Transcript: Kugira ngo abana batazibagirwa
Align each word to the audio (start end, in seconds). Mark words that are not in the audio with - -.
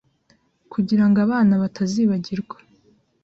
Kugira 0.73 1.03
ngo 1.07 1.17
abana 1.25 1.53
batazibagirwa 1.61 2.57